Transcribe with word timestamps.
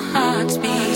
hearts 0.00 0.58
beat. 0.58 0.95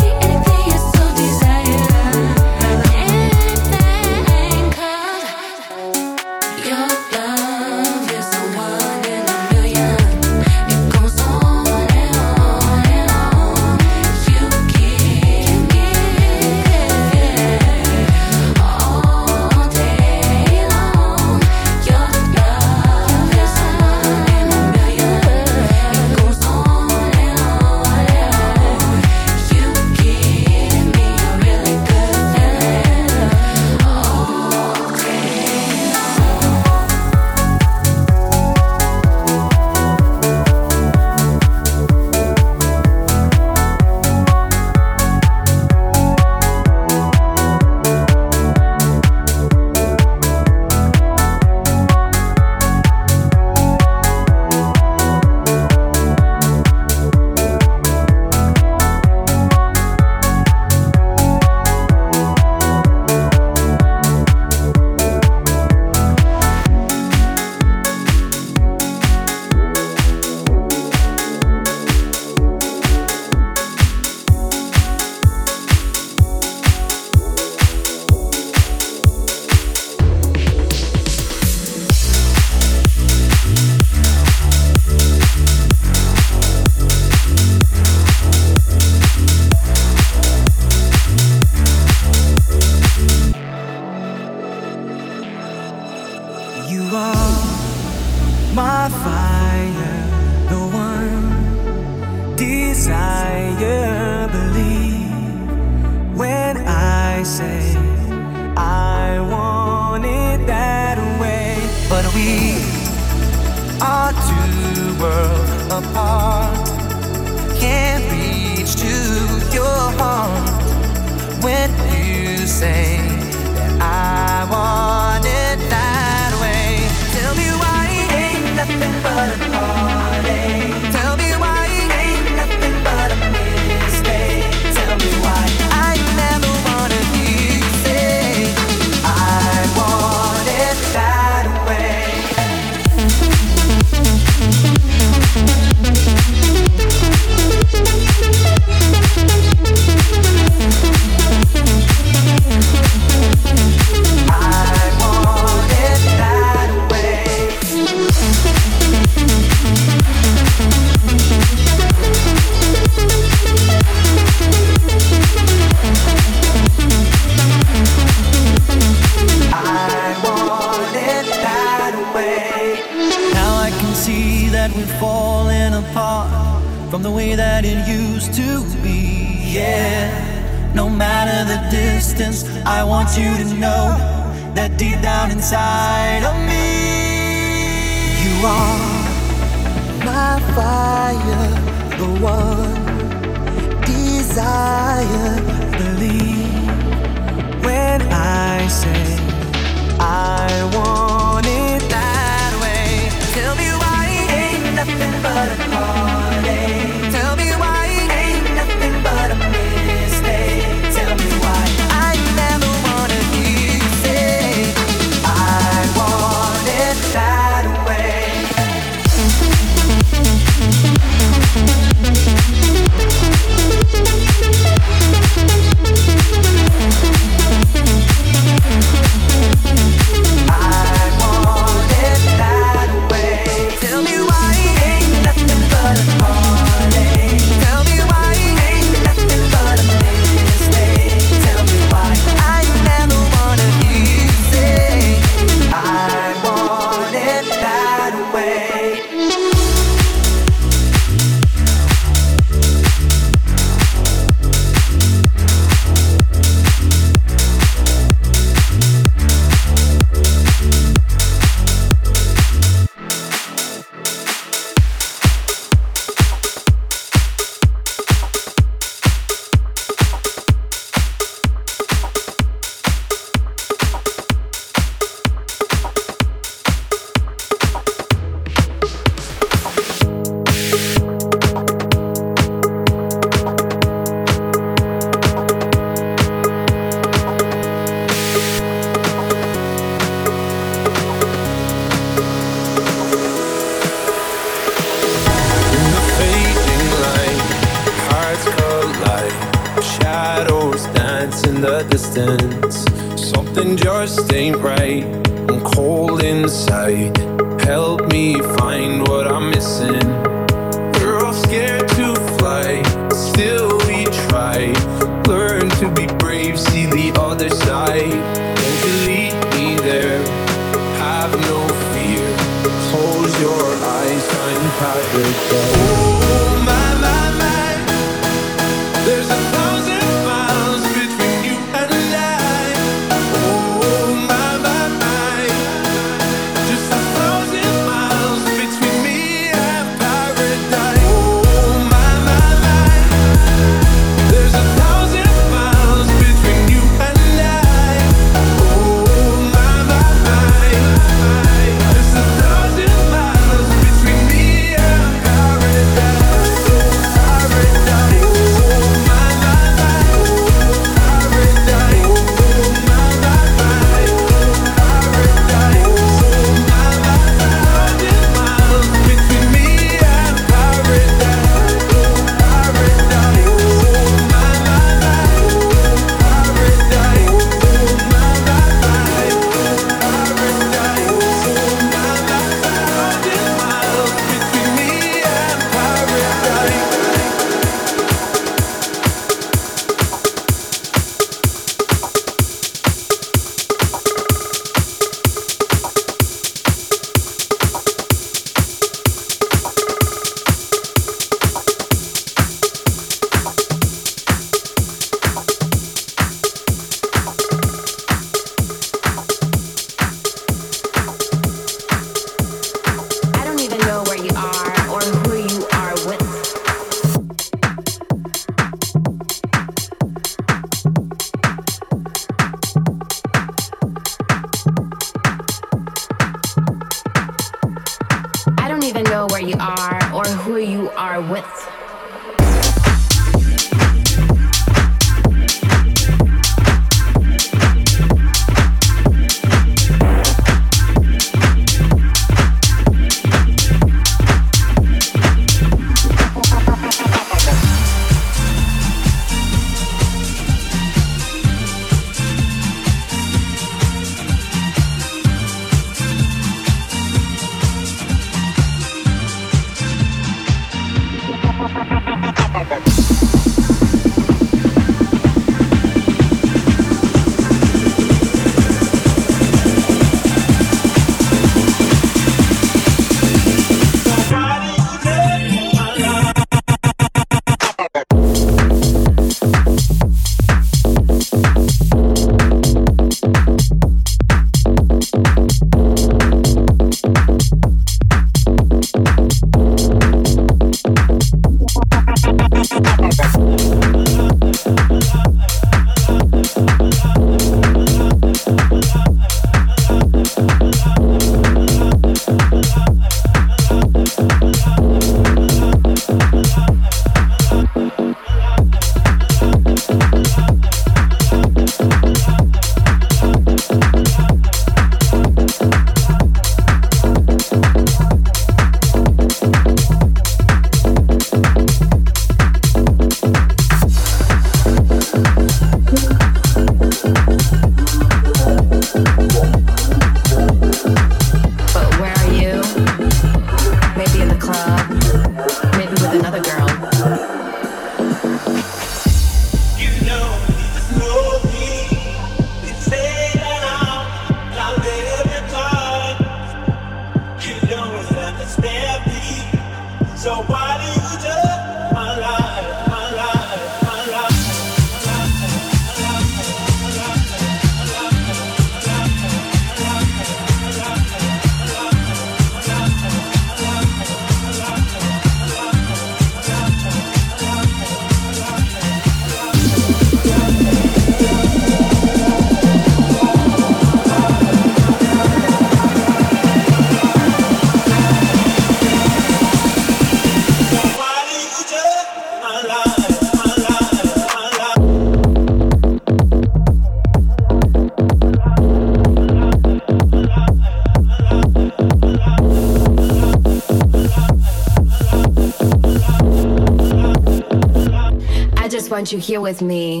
Want 598.96 599.12
you 599.12 599.18
here 599.18 599.42
with 599.42 599.60
me. 599.60 600.00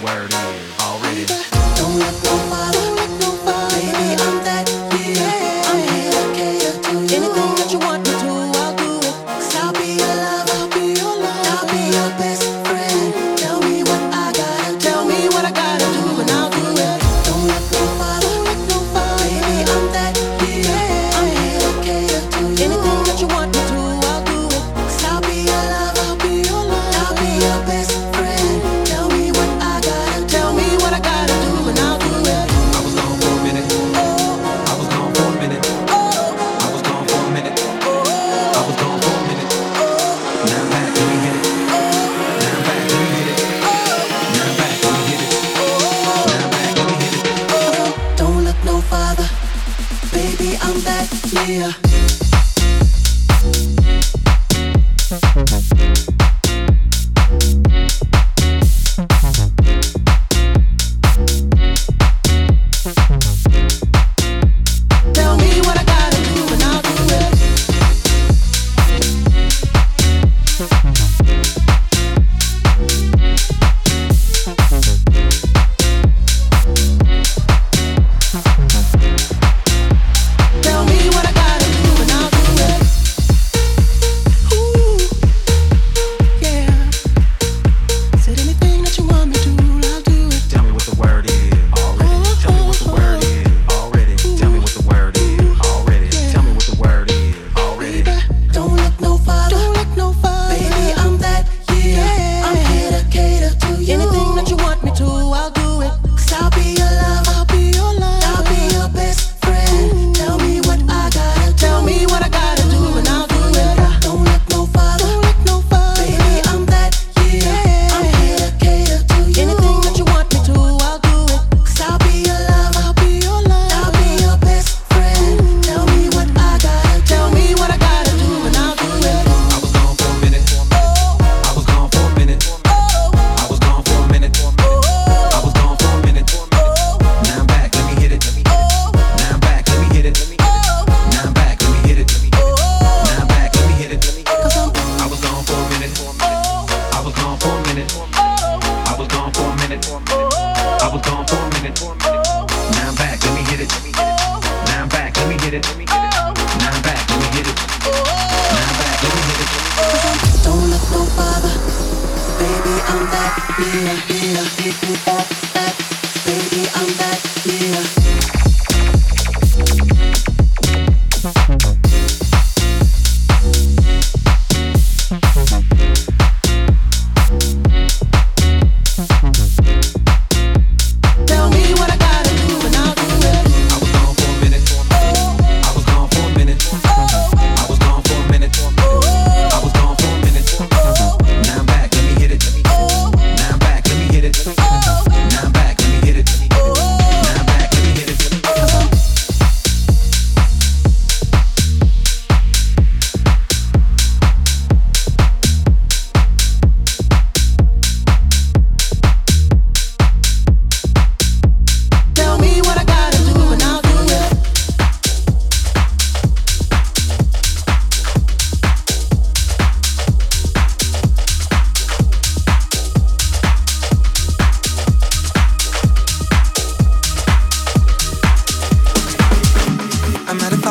Anything 0.00 0.28
that 0.28 0.47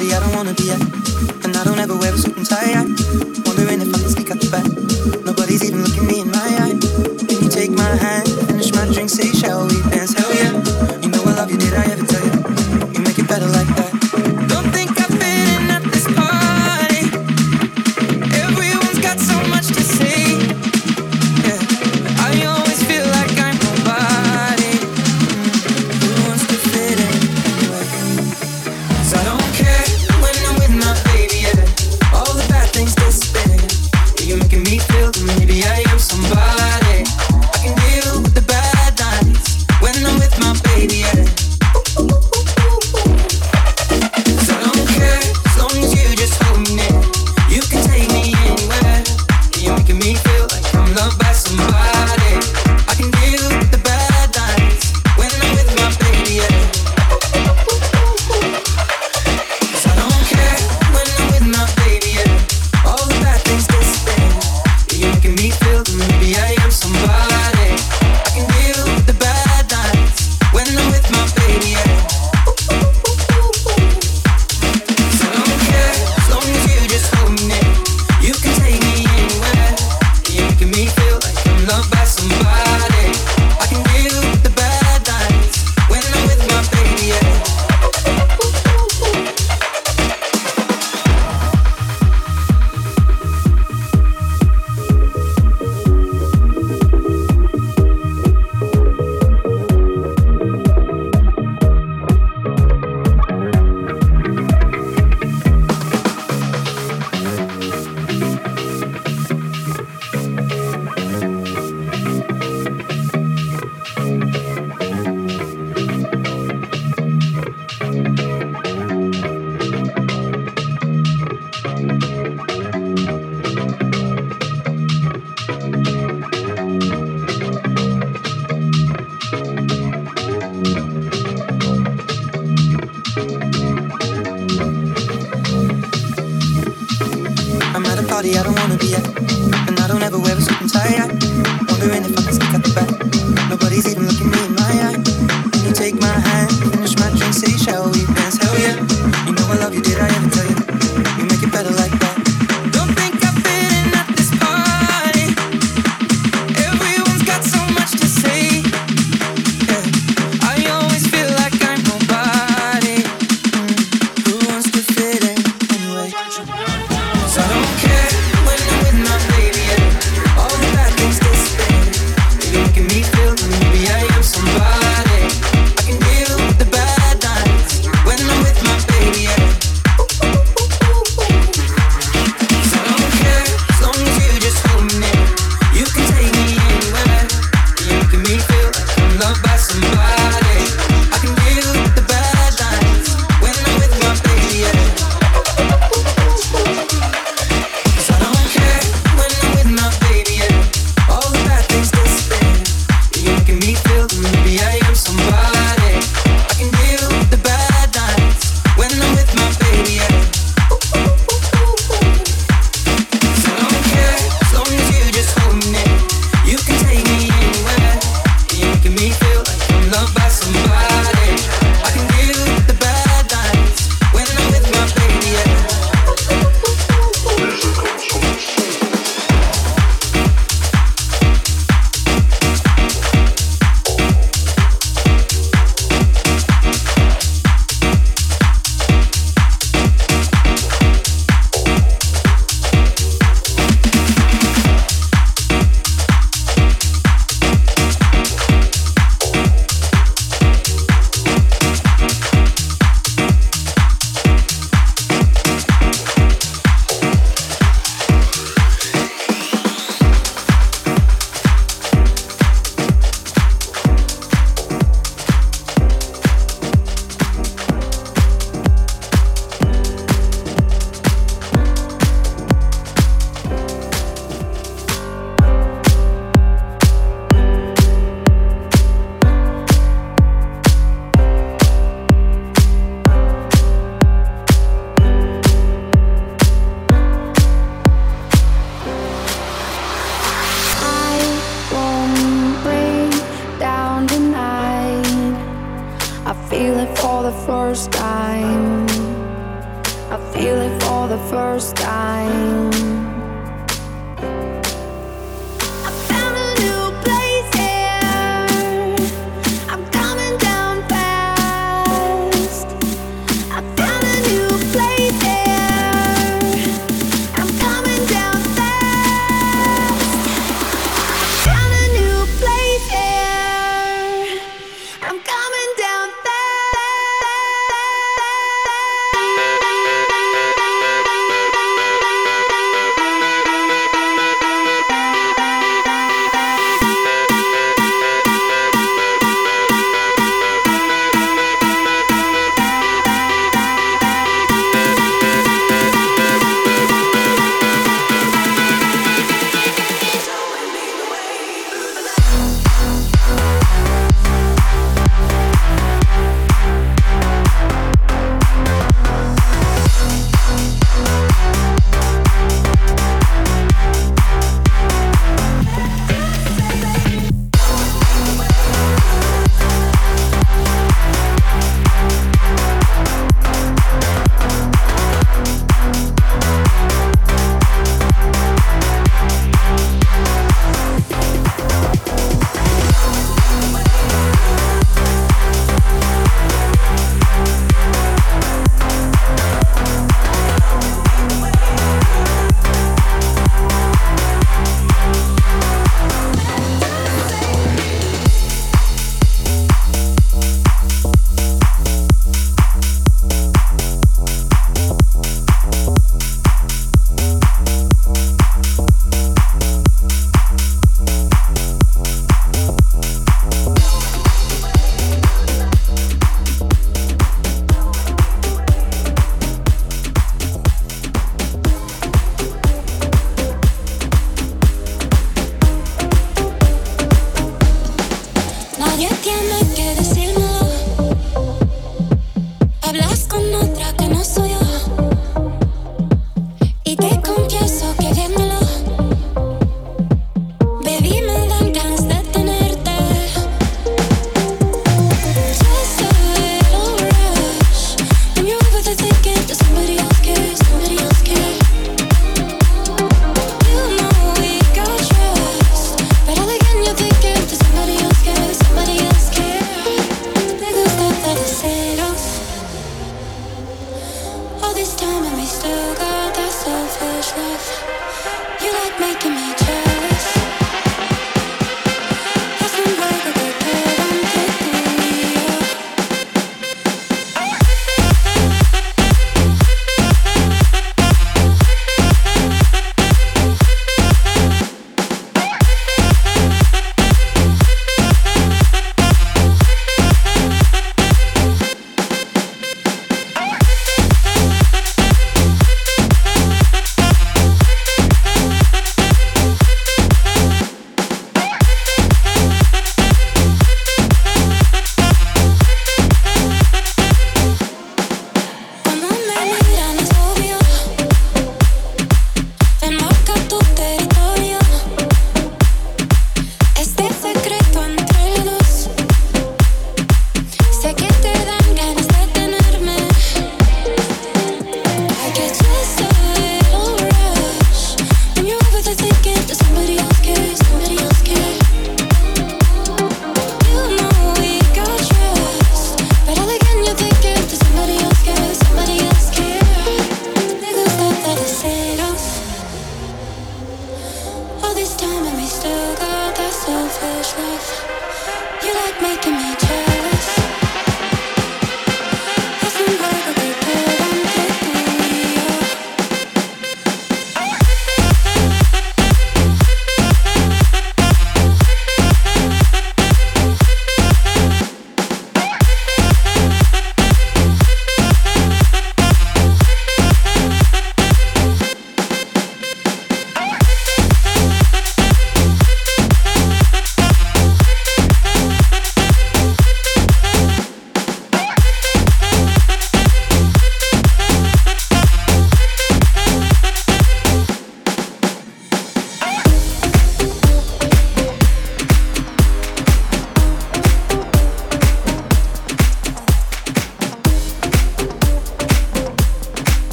I 0.00 0.18
don't 0.18 0.34
wanna 0.34 0.54
be 0.54 0.70
at, 0.70 0.80
and 1.44 1.54
I 1.54 1.62
don't 1.62 1.78
ever 1.78 1.94
wear 1.94 2.14
a 2.14 2.16
suit 2.16 2.34
and 2.34 2.46
tie. 2.46 2.72
I 2.72 3.39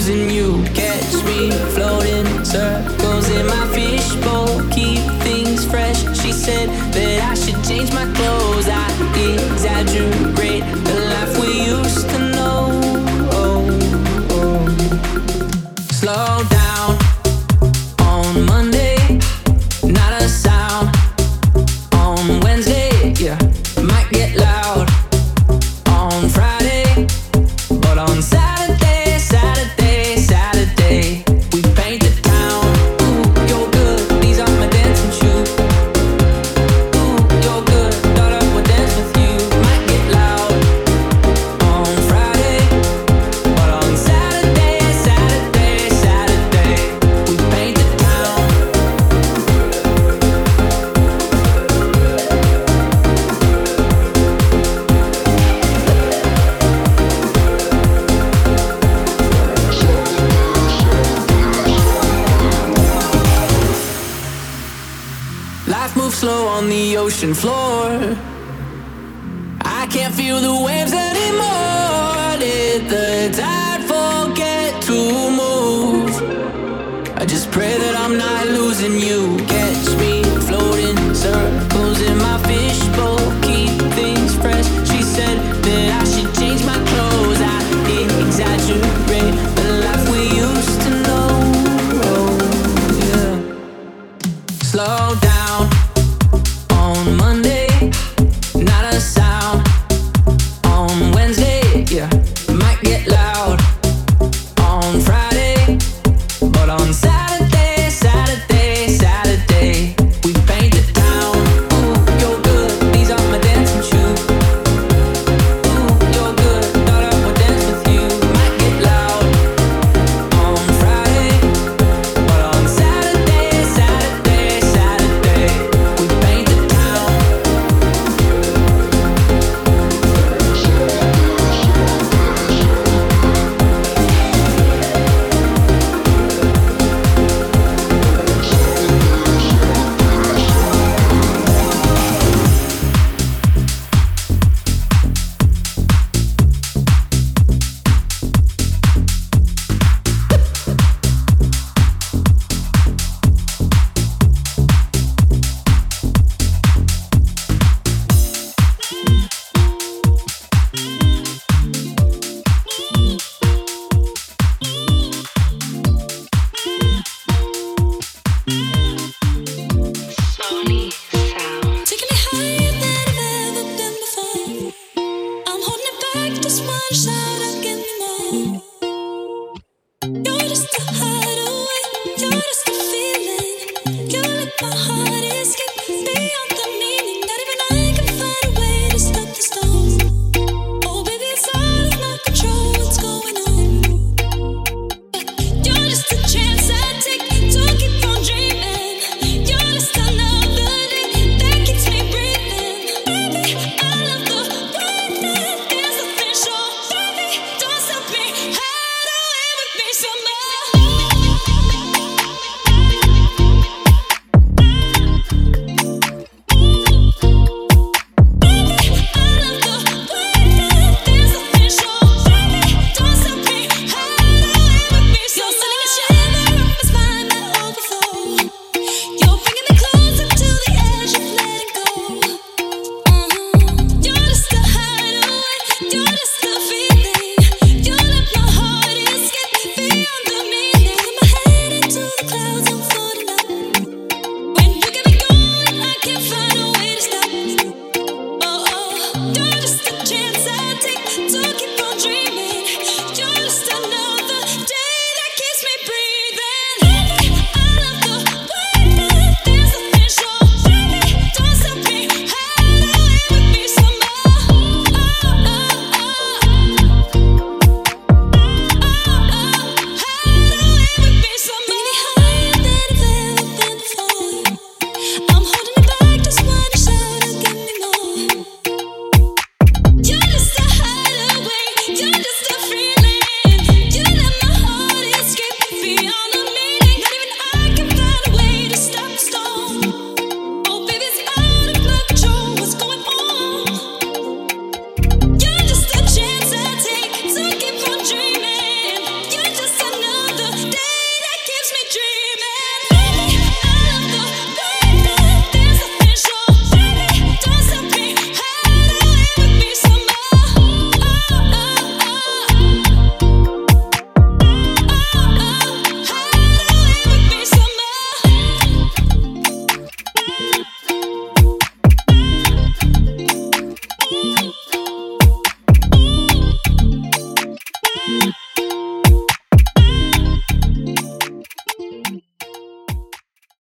losing 0.00 0.30
you. 0.30 0.64
Catch 0.74 1.12
me 1.26 1.50
floating 1.74 2.44
circles 2.44 3.28
in 3.28 3.46
my 3.46 3.66
fishbowl. 3.74 4.66
Keep 4.70 5.00
things 5.22 5.64
fresh. 5.66 6.00
She 6.20 6.32
said 6.32 6.68
that 6.92 7.30
I 7.30 7.34
should 7.34 7.62
change 7.64 7.92
my 7.92 8.06
clothes. 8.14 8.39